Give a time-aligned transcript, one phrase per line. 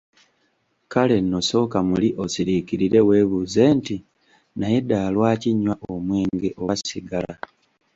[0.91, 3.95] Kale nno sooka muli osiriikirire weebuuze nti,
[4.57, 7.33] "Naye ddala lwaki nywa omwenge oba sigala?